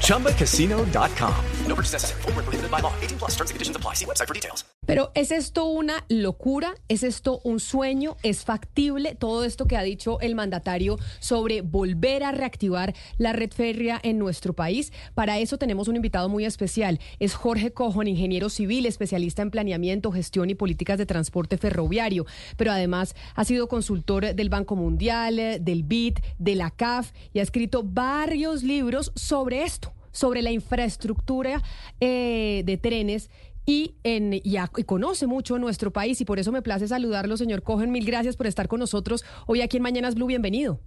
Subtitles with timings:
[0.00, 1.34] ChumbaCasino.com.
[1.66, 2.22] No purchase necessary.
[2.22, 2.92] Full prohibited by law.
[3.00, 3.94] 18 plus terms and conditions apply.
[3.94, 4.64] See website for details.
[4.86, 6.74] Pero ¿es esto una locura?
[6.88, 8.18] ¿Es esto un sueño?
[8.22, 13.50] ¿Es factible todo esto que ha dicho el mandatario sobre volver a reactivar la red
[13.50, 14.92] férrea en nuestro país?
[15.14, 17.00] Para eso tenemos un invitado muy especial.
[17.18, 22.26] Es Jorge Cojon, ingeniero civil, especialista en planeamiento, gestión y políticas de transporte ferroviario,
[22.58, 27.42] pero además ha sido consultor del Banco Mundial, del BID, de la CAF y ha
[27.42, 31.62] escrito varios libros sobre esto, sobre la infraestructura
[32.00, 33.30] eh, de trenes
[33.66, 37.90] y, en, y, conoce mucho nuestro país y por eso me place saludarlo, señor Cohen.
[37.90, 40.26] Mil gracias por estar con nosotros hoy aquí en Mañanas Blue.
[40.26, 40.80] Bienvenido.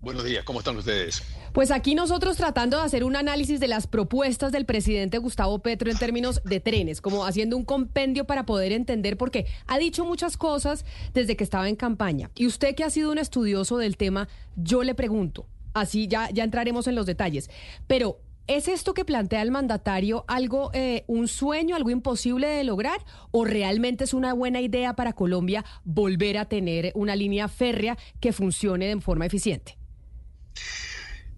[0.00, 1.22] Buenos días, ¿cómo están ustedes?
[1.52, 5.92] Pues aquí nosotros tratando de hacer un análisis de las propuestas del presidente Gustavo Petro
[5.92, 10.36] en términos de trenes, como haciendo un compendio para poder entender, porque ha dicho muchas
[10.36, 12.32] cosas desde que estaba en campaña.
[12.34, 16.44] Y usted que ha sido un estudioso del tema, yo le pregunto, así ya, ya
[16.44, 17.50] entraremos en los detalles,
[17.86, 22.98] pero ¿Es esto que plantea el mandatario algo, eh, un sueño, algo imposible de lograr?
[23.30, 28.32] ¿O realmente es una buena idea para Colombia volver a tener una línea férrea que
[28.32, 29.78] funcione de forma eficiente?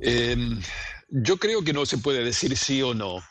[0.01, 0.35] Eh,
[1.11, 3.23] yo creo que no se puede decir sí o no.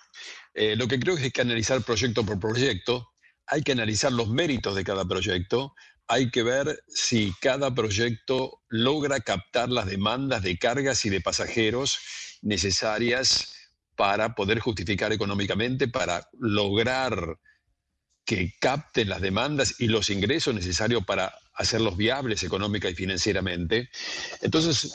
[0.54, 3.10] Eh, lo que creo es que hay que analizar proyecto por proyecto,
[3.48, 5.74] hay que analizar los méritos de cada proyecto,
[6.14, 11.98] hay que ver si cada proyecto logra captar las demandas de cargas y de pasajeros
[12.44, 13.56] necesarias
[13.96, 17.40] para poder justificar económicamente, para lograr
[18.26, 23.90] que capten las demandas y los ingresos necesarios para hacerlos viables económica y financieramente.
[24.42, 24.92] Entonces,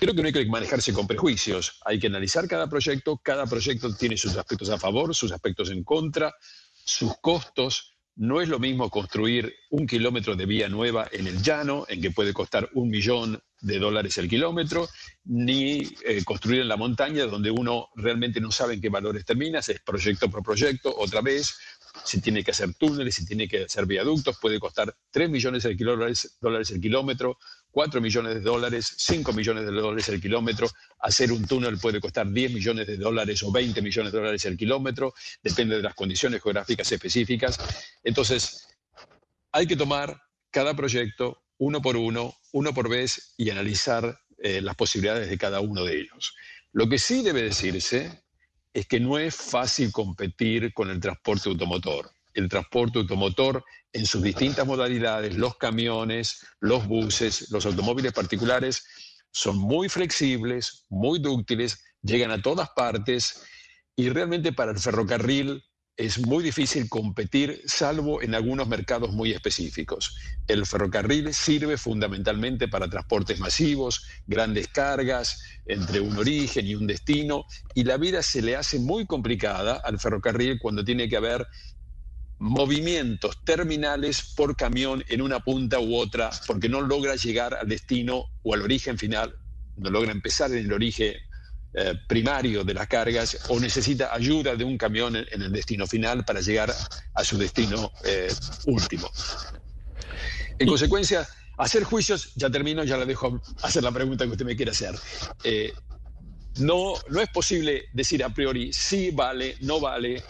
[0.00, 1.80] creo que no hay que manejarse con prejuicios.
[1.84, 3.20] Hay que analizar cada proyecto.
[3.22, 6.34] Cada proyecto tiene sus aspectos a favor, sus aspectos en contra,
[6.72, 7.94] sus costos.
[8.16, 12.10] No es lo mismo construir un kilómetro de vía nueva en el llano, en que
[12.10, 14.88] puede costar un millón de dólares el kilómetro,
[15.24, 19.60] ni eh, construir en la montaña, donde uno realmente no sabe en qué valores termina,
[19.60, 21.56] es proyecto por proyecto, otra vez,
[22.04, 25.74] si tiene que hacer túneles, si tiene que hacer viaductos, puede costar 3 millones de
[25.74, 27.38] dólares, dólares el kilómetro,
[27.72, 30.68] 4 millones de dólares, 5 millones de dólares el kilómetro.
[31.00, 34.56] Hacer un túnel puede costar 10 millones de dólares o 20 millones de dólares el
[34.56, 37.58] kilómetro, depende de las condiciones geográficas específicas.
[38.04, 38.68] Entonces,
[39.50, 44.76] hay que tomar cada proyecto uno por uno, uno por vez y analizar eh, las
[44.76, 46.34] posibilidades de cada uno de ellos.
[46.72, 48.22] Lo que sí debe decirse
[48.72, 52.10] es que no es fácil competir con el transporte automotor.
[52.34, 58.84] El transporte automotor en sus distintas modalidades, los camiones, los buses, los automóviles particulares,
[59.30, 63.42] son muy flexibles, muy dúctiles, llegan a todas partes
[63.96, 65.62] y realmente para el ferrocarril
[65.96, 70.16] es muy difícil competir, salvo en algunos mercados muy específicos.
[70.48, 77.44] El ferrocarril sirve fundamentalmente para transportes masivos, grandes cargas, entre un origen y un destino,
[77.74, 81.46] y la vida se le hace muy complicada al ferrocarril cuando tiene que haber
[82.42, 88.24] movimientos terminales por camión en una punta u otra, porque no logra llegar al destino
[88.42, 89.36] o al origen final,
[89.76, 91.14] no logra empezar en el origen
[91.74, 96.24] eh, primario de las cargas o necesita ayuda de un camión en, el destino final
[96.24, 96.74] para llegar
[97.14, 98.28] a su destino eh,
[98.66, 99.08] último.
[100.58, 101.26] En consecuencia,
[101.58, 104.96] hacer juicios, ya termino, ya le dejo hacer la pregunta que usted me quiere hacer.
[105.44, 105.72] Eh,
[106.58, 110.24] no, no es posible decir a priori sí vale, no vale.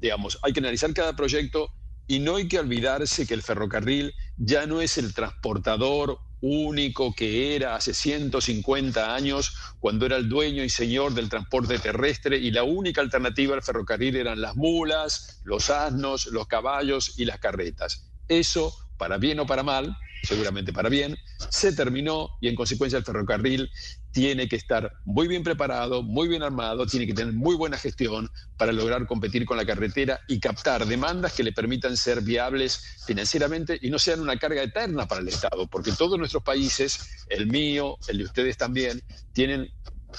[0.00, 1.70] Digamos, hay que analizar cada proyecto
[2.06, 7.54] y no hay que olvidarse que el ferrocarril ya no es el transportador único que
[7.54, 12.62] era hace 150 años, cuando era el dueño y señor del transporte terrestre y la
[12.62, 18.10] única alternativa al ferrocarril eran las mulas, los asnos, los caballos y las carretas.
[18.26, 21.16] Eso, para bien o para mal, seguramente para bien,
[21.48, 23.70] se terminó y en consecuencia el ferrocarril
[24.12, 28.28] tiene que estar muy bien preparado, muy bien armado, tiene que tener muy buena gestión
[28.56, 33.78] para lograr competir con la carretera y captar demandas que le permitan ser viables financieramente
[33.80, 37.96] y no sean una carga eterna para el Estado, porque todos nuestros países, el mío,
[38.08, 39.02] el de ustedes también,
[39.32, 39.70] tienen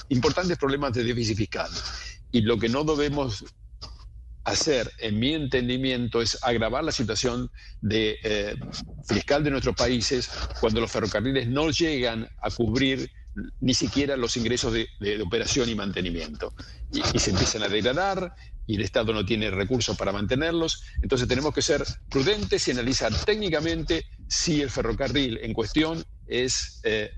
[0.08, 1.70] importantes problemas de déficit fiscal.
[2.30, 3.44] Y lo que no debemos
[4.44, 7.50] hacer, en mi entendimiento, es agravar la situación
[7.80, 8.54] de, eh,
[9.06, 10.30] fiscal de nuestros países
[10.60, 13.10] cuando los ferrocarriles no llegan a cubrir
[13.60, 14.88] ni siquiera los ingresos de,
[15.22, 16.52] operación y mantenimiento.
[16.92, 18.34] Y, se empiezan a degradar
[18.66, 20.82] y el Estado no tiene recursos para mantenerlos.
[21.02, 27.12] Entonces tenemos que ser prudentes y analizar técnicamente si el ferrocarril en cuestión es, eh,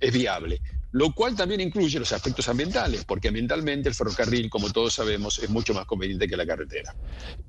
[0.00, 0.60] es viable
[0.96, 5.50] lo cual también incluye los aspectos ambientales, porque ambientalmente el ferrocarril, como todos sabemos, es
[5.50, 6.94] mucho más conveniente que la carretera.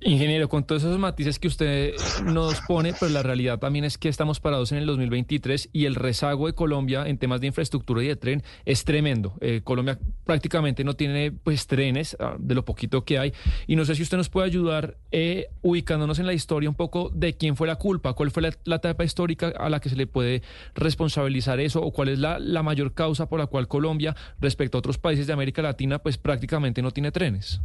[0.02, 1.94] Ingeniero, con todos esos matices que usted
[2.26, 5.96] nos pone, pero la realidad también es que estamos parados en el 2023 y el
[5.96, 9.38] rezago de Colombia en temas de infraestructura y de tren es tremendo.
[9.40, 13.32] Eh, Colombia prácticamente no tiene pues trenes, ah, de lo poquito que hay,
[13.66, 17.12] y no sé si usted nos puede ayudar eh, ubicándonos en la historia un poco
[17.14, 20.06] de quién fue la culpa, cuál fue la, etapa histórica a la que se le
[20.06, 20.42] puede
[20.76, 24.80] responsabilizar eso, o cuál es la, la mayor causa por la cual Colombia, respecto a
[24.80, 27.62] otros países de América Latina, pues prácticamente no tiene trenes.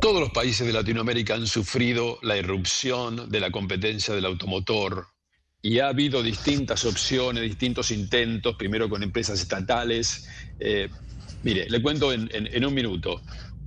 [0.00, 5.06] Todos los países de Latinoamérica han sufrido la irrupción de la competencia del automotor
[5.60, 10.26] y ha habido distintas opciones, distintos intentos, primero con empresas estatales.
[10.58, 10.88] Eh,
[11.42, 13.20] mire, le cuento en un minuto.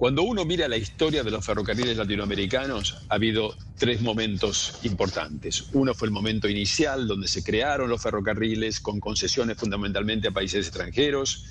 [0.03, 5.67] Cuando uno mira la historia de los ferrocarriles latinoamericanos, ha habido tres momentos importantes.
[5.71, 10.67] Uno fue el momento inicial, donde se crearon los ferrocarriles con concesiones fundamentalmente a países
[10.67, 11.45] extranjeros.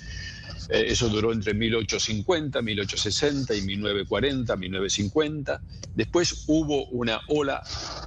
[0.69, 5.61] Eh, eso duró entre 1850, 1860 y 1940, 1950.
[5.95, 7.63] Después hubo una ola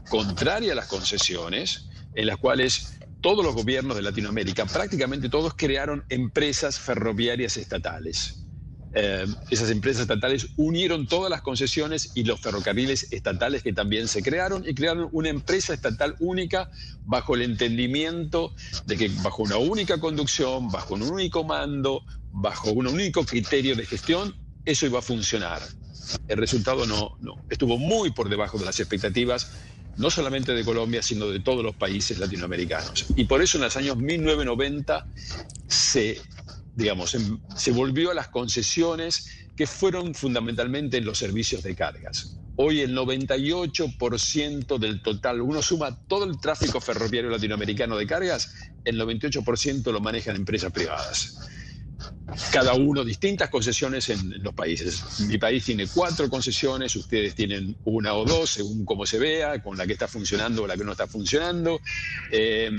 [0.08, 6.04] contraria a las concesiones, en las cuales todos los gobiernos de Latinoamérica, prácticamente todos, crearon
[6.08, 8.45] empresas ferroviarias estatales.
[8.92, 14.22] Eh, esas empresas estatales unieron todas las concesiones y los ferrocarriles estatales que también se
[14.22, 16.70] crearon y crearon una empresa estatal única
[17.04, 18.54] bajo el entendimiento
[18.86, 23.84] de que bajo una única conducción, bajo un único mando, bajo un único criterio de
[23.84, 24.34] gestión,
[24.64, 25.60] eso iba a funcionar.
[26.28, 29.50] El resultado no, no, estuvo muy por debajo de las expectativas
[29.96, 33.06] no solamente de Colombia, sino de todos los países latinoamericanos.
[33.16, 35.06] Y por eso en los años 1990
[35.66, 36.20] se
[36.76, 37.17] digamos,
[37.56, 39.26] se volvió a las concesiones
[39.56, 42.37] que fueron fundamentalmente en los servicios de cargas.
[42.56, 49.00] Hoy el 98% del total, uno suma todo el tráfico ferroviario latinoamericano de cargas, el
[49.00, 51.37] 98% lo manejan empresas privadas
[52.52, 55.20] cada uno distintas concesiones en los países.
[55.20, 59.76] Mi país tiene cuatro concesiones, ustedes tienen una o dos, según cómo se vea, con
[59.76, 61.81] la que está funcionando o la que no está funcionando.
[62.31, 62.70] Eh,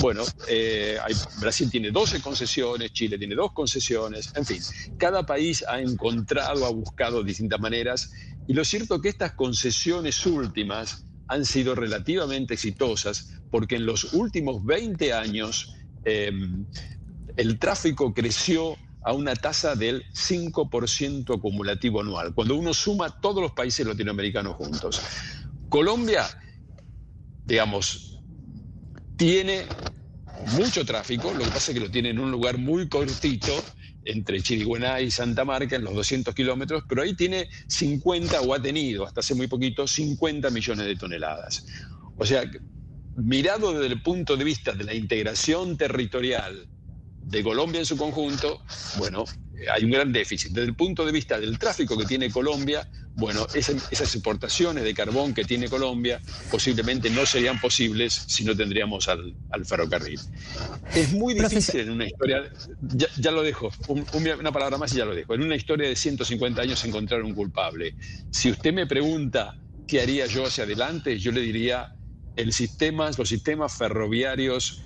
[0.00, 0.98] bueno, eh,
[1.40, 4.62] Brasil tiene 12 concesiones, Chile tiene dos concesiones, en fin,
[4.96, 8.10] cada país ha encontrado, ha buscado distintas maneras,
[8.46, 14.14] y lo cierto es que estas concesiones últimas han sido relativamente exitosas porque en los
[14.14, 16.32] últimos 20 años eh,
[17.38, 23.52] el tráfico creció a una tasa del 5% acumulativo anual, cuando uno suma todos los
[23.52, 25.00] países latinoamericanos juntos.
[25.68, 26.26] Colombia,
[27.46, 28.18] digamos,
[29.16, 29.66] tiene
[30.56, 33.52] mucho tráfico, lo que pasa es que lo tiene en un lugar muy cortito,
[34.04, 38.60] entre Chiriguená y Santa Marca, en los 200 kilómetros, pero ahí tiene 50, o ha
[38.60, 41.64] tenido hasta hace muy poquito, 50 millones de toneladas.
[42.16, 42.42] O sea,
[43.14, 46.68] mirado desde el punto de vista de la integración territorial,
[47.28, 48.62] de Colombia en su conjunto,
[48.96, 49.24] bueno,
[49.72, 50.52] hay un gran déficit.
[50.52, 55.34] Desde el punto de vista del tráfico que tiene Colombia, bueno, esas exportaciones de carbón
[55.34, 56.20] que tiene Colombia
[56.50, 59.34] posiblemente no serían posibles si no tendríamos al,
[59.64, 60.20] ferrocarril.
[60.94, 62.44] Es muy difícil en una historia,
[63.18, 66.62] ya, lo dejo, una palabra más y ya lo dejo, en una historia de 150
[66.62, 67.94] años encontrar un culpable.
[68.30, 71.94] Si usted me pregunta qué haría yo hacia adelante, yo le diría
[72.36, 74.82] el sistema, los sistemas ferroviarios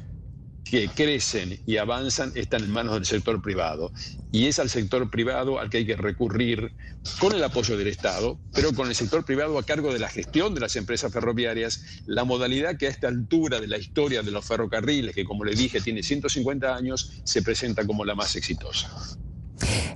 [0.65, 3.93] que crecen y avanzan están en manos del sector privado.
[4.31, 6.73] Y es al sector privado al que hay que recurrir
[7.19, 10.55] con el apoyo del Estado, pero con el sector privado a cargo de la gestión
[10.55, 14.47] de las empresas ferroviarias, la modalidad que a esta altura de la historia de los
[14.47, 18.91] ferrocarriles, que como le dije tiene 150 años, se presenta como la más exitosa.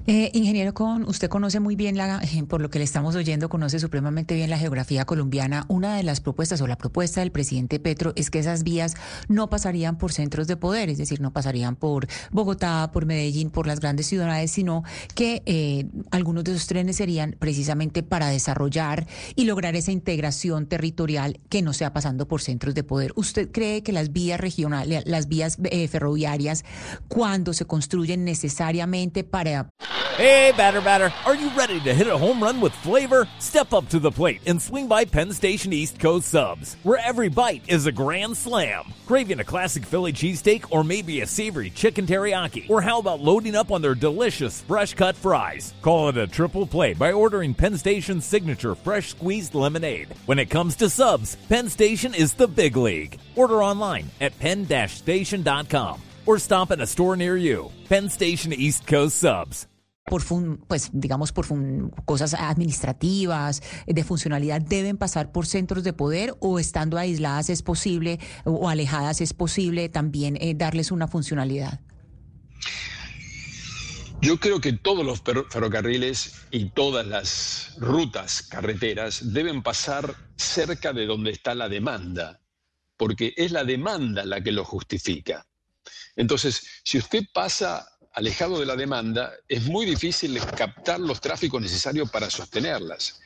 [0.07, 3.49] Eh, ingeniero Con, usted conoce muy bien, la, eh, por lo que le estamos oyendo,
[3.49, 5.65] conoce supremamente bien la geografía colombiana.
[5.69, 8.95] Una de las propuestas o la propuesta del presidente Petro es que esas vías
[9.29, 13.67] no pasarían por centros de poder, es decir, no pasarían por Bogotá, por Medellín, por
[13.67, 19.45] las grandes ciudades, sino que eh, algunos de esos trenes serían precisamente para desarrollar y
[19.45, 23.13] lograr esa integración territorial que no sea pasando por centros de poder.
[23.17, 25.59] ¿Usted cree que las vías regionales, las vías
[25.91, 26.65] ferroviarias,
[27.09, 29.56] cuando se construyen necesariamente para
[30.17, 33.29] Hey, batter, batter, are you ready to hit a home run with flavor?
[33.39, 37.29] Step up to the plate and swing by Penn Station East Coast Subs, where every
[37.29, 38.85] bite is a grand slam.
[39.05, 42.71] Craving a classic Philly cheesesteak or maybe a savory chicken teriyaki?
[42.71, 45.75] Or how about loading up on their delicious fresh cut fries?
[45.83, 50.09] Call it a triple play by ordering Penn Station's signature fresh squeezed lemonade.
[50.25, 53.19] When it comes to subs, Penn Station is the big league.
[53.35, 57.71] Order online at penn-station.com or stop at a store near you.
[57.89, 59.69] Penn Station East Coast Subs.
[60.09, 60.23] por
[60.69, 61.47] pues digamos por
[62.05, 68.21] cosas administrativas de funcionalidad deben pasar por centros de poder o estando aisladas es posible
[68.45, 71.81] o alejadas es posible también eh, darles una funcionalidad
[74.21, 81.07] yo creo que todos los ferrocarriles y todas las rutas carreteras deben pasar cerca de
[81.07, 82.41] donde está la demanda,
[82.97, 85.47] porque es la demanda la que lo justifica.
[86.17, 92.11] Entonces, si usted pasa alejado de la demanda, es muy difícil captar los tráficos necesarios
[92.11, 93.21] para sostenerlas.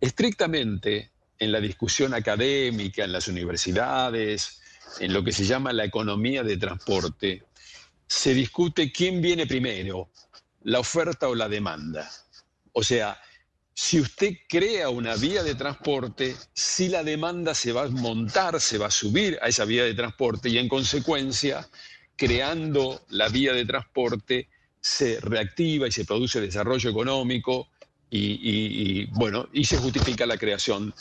[0.00, 4.60] Estrictamente, en la discusión académica, en las universidades,
[5.00, 7.44] en lo que se llama la economía de transporte,
[8.06, 10.10] se discute quién viene primero,
[10.62, 12.10] la oferta o la demanda.
[12.72, 13.18] O sea,
[13.72, 18.78] si usted crea una vía de transporte, si la demanda se va a montar, se
[18.78, 21.66] va a subir a esa vía de transporte y en consecuencia,
[22.16, 24.48] creando la vía de transporte,
[24.80, 27.68] se reactiva y se produce desarrollo económico
[28.16, 30.94] y, bueno, y se justifica la creación,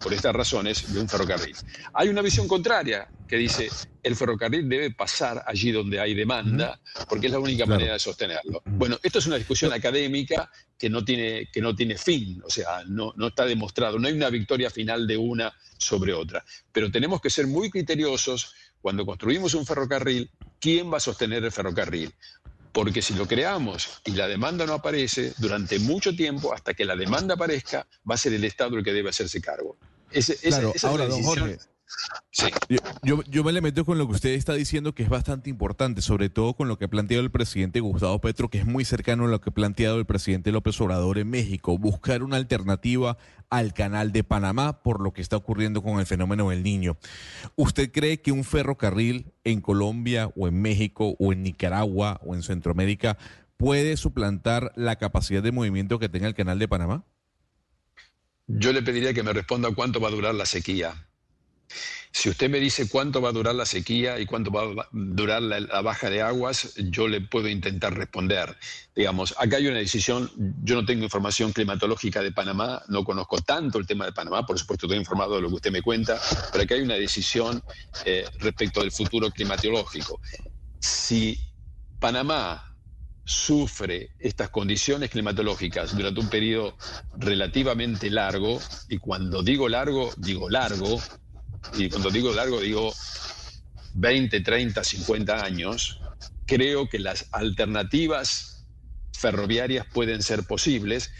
[0.00, 1.54] por estas razones, de un ferrocarril.
[1.92, 3.68] Hay una visión contraria que dice
[4.02, 8.62] el ferrocarril debe pasar allí donde hay demanda, porque es la única manera de sostenerlo.
[8.64, 12.82] Bueno, esto es una discusión académica que no tiene, que no tiene fin, o sea,
[12.86, 16.44] no, no está demostrado, no hay una victoria final de una sobre otra.
[16.72, 21.50] Pero tenemos que ser muy criteriosos cuando construimos un ferrocarril, ¿quién va a sostener el
[21.50, 22.14] ferrocarril?
[22.70, 26.94] Porque si lo creamos y la demanda no aparece, durante mucho tiempo, hasta que la
[26.94, 29.78] demanda aparezca, va a ser el Estado el que debe hacerse cargo.
[30.42, 31.56] claro, ahora, don Jorge,
[32.30, 32.46] Sí.
[33.02, 36.02] Yo, yo, me le meto con lo que usted está diciendo, que es bastante importante,
[36.02, 39.24] sobre todo con lo que ha planteado el presidente Gustavo Petro, que es muy cercano
[39.24, 43.16] a lo que ha planteado el presidente López Obrador en México, buscar una alternativa
[43.50, 46.96] al canal de Panamá por lo que está ocurriendo con el fenómeno del niño.
[47.54, 52.42] ¿Usted cree que un ferrocarril en Colombia o en México o en Nicaragua o en
[52.42, 53.16] Centroamérica
[53.56, 57.04] puede suplantar la capacidad de movimiento que tenga el canal de Panamá?
[58.46, 61.06] Yo le pediría que me responda cuánto va a durar la sequía.
[62.12, 65.42] Si usted me dice cuánto va a durar la sequía y cuánto va a durar
[65.42, 68.56] la, baja de aguas, yo le puedo intentar responder.
[68.94, 70.30] Digamos, acá hay una decisión,
[70.62, 74.58] yo no tengo información climatológica de Panamá, no conozco tanto el tema de Panamá, por
[74.58, 76.20] supuesto estoy informado de lo que usted me cuenta,
[76.52, 77.62] pero acá hay una decisión
[78.04, 80.20] eh, respecto del futuro climatológico.
[80.78, 81.38] Si
[81.98, 82.74] Panamá
[83.24, 86.76] sufre estas condiciones climatológicas durante un periodo
[87.16, 91.00] relativamente largo, y cuando digo largo, digo largo,
[91.76, 92.92] y cuando digo largo digo
[93.94, 96.00] 20, 30, 50 años,
[96.46, 98.66] creo que las alternativas
[99.16, 101.10] ferroviarias pueden ser posibles.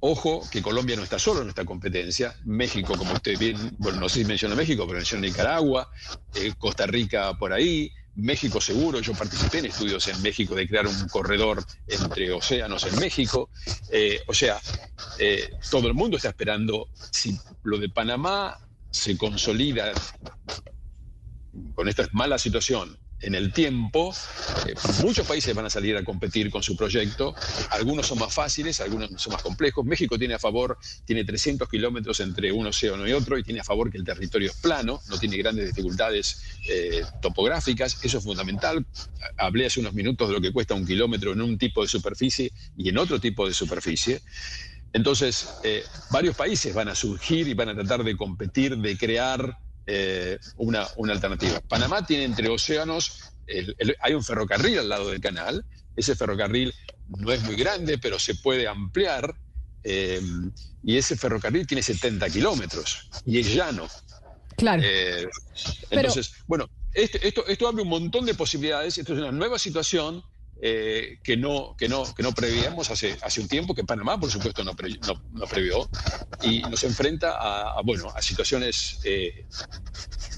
[0.00, 2.36] Ojo que Colombia no está solo en esta competencia.
[2.44, 5.90] México, como usted bien, bueno, no sé si menciona México, pero menciona Nicaragua,
[6.34, 9.00] eh, Costa Rica por ahí, México seguro.
[9.00, 13.50] Yo participé en estudios en México de crear un corredor entre océanos en México.
[13.90, 14.60] Eh, o sea,
[15.18, 18.58] eh, todo el mundo está esperando si lo de Panamá
[18.96, 19.92] se consolida
[21.74, 24.14] con esta mala situación en el tiempo,
[24.66, 27.34] eh, muchos países van a salir a competir con su proyecto.
[27.70, 29.84] Algunos son más fáciles, algunos son más complejos.
[29.86, 33.64] México tiene a favor, tiene 300 kilómetros entre un océano y otro y tiene a
[33.64, 37.98] favor que el territorio es plano, no tiene grandes dificultades eh, topográficas.
[38.02, 38.84] Eso es fundamental.
[39.38, 42.52] Hablé hace unos minutos de lo que cuesta un kilómetro en un tipo de superficie
[42.76, 44.20] y en otro tipo de superficie.
[44.92, 49.58] Entonces, eh, varios países van a surgir y van a tratar de competir, de crear
[49.86, 51.60] eh, una, alternativa.
[51.60, 53.32] Panamá tiene entre océanos,
[54.00, 55.64] hay un ferrocarril al lado del canal,
[55.94, 56.74] ese ferrocarril
[57.08, 59.36] no es muy grande, pero se puede ampliar,
[59.84, 60.20] eh,
[60.82, 63.88] y ese ferrocarril tiene 70 kilómetros y es llano.
[64.56, 64.82] Claro.
[65.90, 70.24] entonces, bueno, este, esto, esto abre un montón de posibilidades, esto es una nueva situación
[70.60, 74.30] eh, que, no, que, no, que no prevíamos hace, hace un tiempo, que Panamá, por
[74.30, 74.72] supuesto, no,
[75.32, 75.88] no, previó,
[76.42, 79.44] y nos enfrenta a, bueno, a situaciones eh,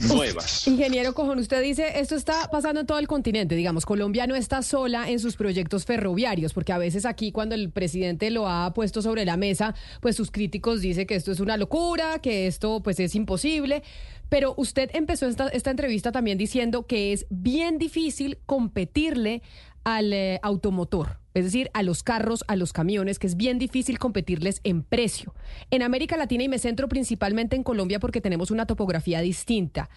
[0.00, 0.66] nuevas.
[0.66, 4.62] Ingeniero Cojón, usted dice, esto está pasando en todo el continente, digamos, Colombia no está
[4.62, 9.02] sola en sus proyectos ferroviarios, porque a veces aquí cuando el presidente lo ha puesto
[9.02, 12.98] sobre la mesa, pues sus críticos dicen que esto es una locura, que esto pues
[12.98, 13.82] es imposible.
[14.28, 19.42] Pero usted empezó esta, esta entrevista también diciendo que es bien difícil competirle
[19.85, 23.99] al eh, automotor, es decir, a los carros, a los camiones, que es bien difícil
[23.99, 25.35] competirles en precio.
[25.70, 29.88] En América Latina y me centro principalmente en Colombia porque tenemos una topografía distinta.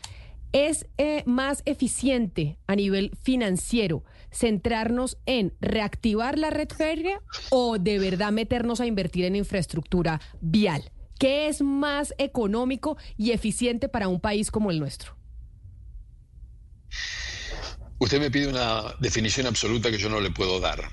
[0.54, 8.00] ¿Es eh, más eficiente a nivel financiero centrarnos en reactivar la red férrea o de
[8.00, 10.92] verdad meternos a invertir en infraestructura vial?
[11.18, 15.16] ¿Qué es más económico y eficiente para un país como el nuestro?
[18.02, 20.90] Usted me pide una definición absoluta que yo no le puedo dar.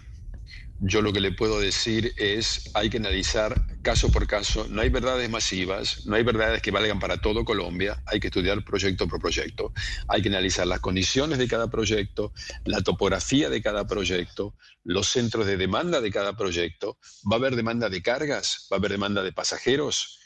[0.78, 4.90] yo lo que le puedo decir es, hay que analizar caso por caso, no hay
[4.90, 9.22] verdades masivas, no hay verdades que valgan para todo Colombia, hay que estudiar proyecto por
[9.22, 9.72] proyecto,
[10.06, 12.34] hay que analizar las condiciones de cada proyecto,
[12.66, 17.56] la topografía de cada proyecto, los centros de demanda de cada proyecto, va a haber
[17.56, 20.20] demanda de cargas, va a haber demanda de pasajeros,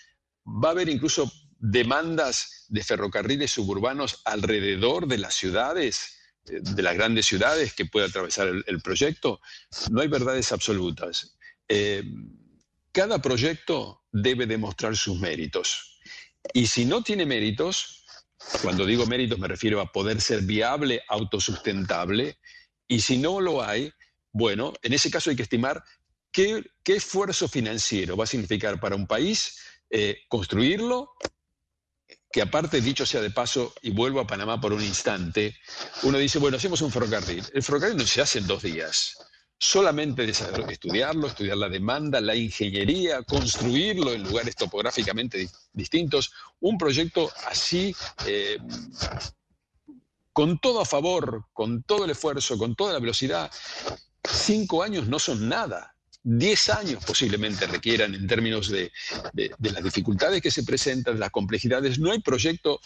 [0.44, 7.26] va a haber incluso demandas de ferrocarriles suburbanos alrededor de las ciudades de las grandes
[7.26, 9.40] ciudades que puede atravesar el, proyecto,
[9.90, 11.36] no hay verdades absolutas.
[11.68, 12.02] Eh,
[12.90, 16.00] cada proyecto debe demostrar sus méritos.
[16.52, 18.04] Y si no tiene méritos,
[18.60, 22.38] cuando digo méritos me refiero a poder ser viable, autosustentable,
[22.88, 23.92] y si no lo hay,
[24.32, 25.82] bueno, en ese caso hay que estimar
[26.32, 29.58] qué, esfuerzo financiero va a significar para un país
[29.90, 31.12] eh, construirlo
[32.32, 35.54] que aparte, dicho sea de paso, y vuelvo a Panamá por un instante,
[36.02, 37.44] uno dice, bueno, hacemos un ferrocarril.
[37.52, 39.18] El ferrocarril no se hace en dos días.
[39.58, 46.32] Solamente estudiarlo, estudiar la demanda, la ingeniería, construirlo en lugares topográficamente distintos.
[46.58, 47.94] Un proyecto así,
[48.26, 48.56] eh,
[50.32, 53.52] con todo a favor, con todo el esfuerzo, con toda la velocidad,
[54.24, 55.91] cinco años no son nada.
[56.24, 58.92] 10 años posiblemente requieran en términos de,
[59.58, 61.98] las dificultades que se presentan, las complejidades.
[61.98, 62.80] No hay proyecto,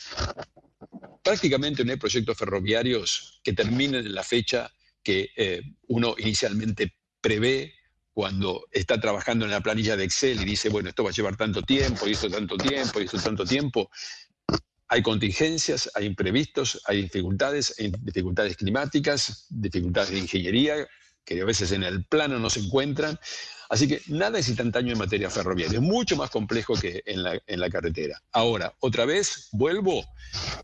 [1.23, 4.71] prácticamente no hay proyectos ferroviarios que terminen en la fecha
[5.03, 7.75] que eh, uno inicialmente prevé
[8.13, 11.37] cuando está trabajando en la planilla de Excel y dice, bueno, esto va a llevar
[11.37, 13.91] tanto tiempo, y esto tanto tiempo, y esto tanto tiempo.
[14.89, 20.89] Hay contingencias, hay imprevistos, hay dificultades, hay dificultades climáticas, dificultades de ingeniería,
[21.27, 23.19] que a veces en el plano no se encuentran.
[23.69, 27.39] Así que nada es instantáneo en materia ferroviaria, es mucho más complejo que en la,
[27.47, 28.23] en la carretera.
[28.33, 30.07] Ahora, otra vez, vuelvo,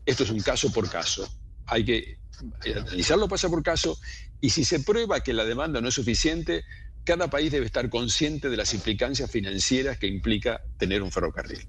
[0.05, 1.29] esto es un caso por caso.
[1.65, 2.17] Hay que
[2.65, 3.97] analizarlo paso por caso
[4.39, 6.63] y si se prueba que la demanda no es suficiente,
[7.03, 11.67] cada país debe estar consciente de las implicancias financieras que implica tener un ferrocarril.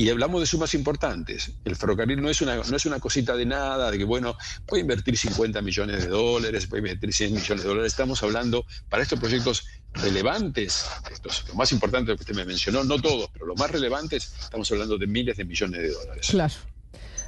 [0.00, 1.52] Y hablamos de sumas importantes.
[1.62, 4.80] El ferrocarril no es, una, no es una cosita de nada, de que, bueno, puede
[4.80, 7.92] invertir 50 millones de dólares, puede invertir 100 millones de dólares.
[7.92, 12.98] Estamos hablando, para estos proyectos relevantes, estos, lo más importante que usted me mencionó, no
[12.98, 16.28] todos, pero los más relevantes, estamos hablando de miles de millones de dólares.
[16.30, 16.54] Claro.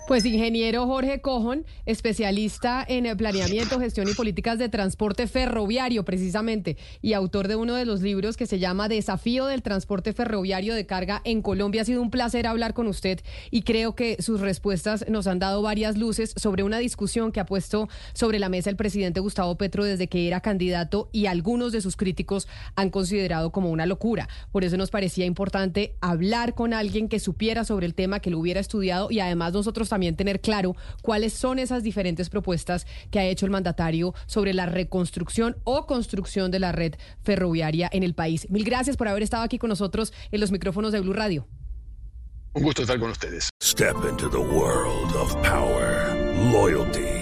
[0.09, 7.13] Pues ingeniero Jorge Cojón, especialista en planeamiento, gestión y políticas de transporte ferroviario precisamente, y
[7.13, 11.23] autor de uno de los libros que se llama Desafío del transporte ferroviario de carga
[11.25, 11.83] en Colombia.
[11.83, 13.21] Ha sido un placer hablar con usted
[13.53, 17.47] y creo que sus respuestas nos han dado varias luces sobre una discusión que ha
[17.47, 21.81] puesto sobre la mesa el presidente Gustavo Petro desde que era candidato y algunos de
[21.81, 24.29] sus críticos han considerado como una locura.
[24.51, 28.41] Por eso nos parecía importante hablar con alguien que supiera sobre el tema, que lo
[28.41, 33.27] hubiera estudiado y además nosotros también tener claro cuáles son esas diferentes propuestas que ha
[33.27, 38.49] hecho el mandatario sobre la reconstrucción o construcción de la red ferroviaria en el país.
[38.49, 41.47] Mil gracias por haber estado aquí con nosotros en los micrófonos de Blue Radio.
[42.55, 43.51] Un gusto estar con ustedes.
[43.63, 46.17] Step into the world of power,
[46.51, 47.22] loyalty